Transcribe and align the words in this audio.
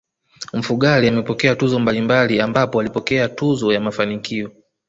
Mfugale 0.53 1.07
amepokea 1.09 1.55
tuzo 1.55 1.79
mbalimbali 1.79 2.41
ambapo 2.41 2.79
alipokea 2.79 3.29
tuzo 3.29 3.73
ya 3.73 3.79
mafanikio 3.81 4.51